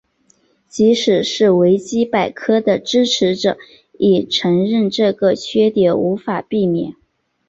[0.67, 3.59] 即使是维基百科的支持者
[3.99, 6.95] 亦承认这个缺点无法避免。